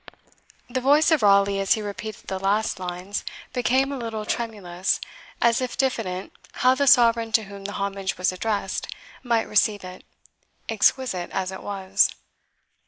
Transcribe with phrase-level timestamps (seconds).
[0.67, 4.99] The voice of Raleigh, as he repeated the last lines, became a little tremulous,
[5.39, 8.87] as if diffident how the Sovereign to whom the homage was addressed
[9.21, 10.03] might receive it,
[10.67, 12.09] exquisite as it was.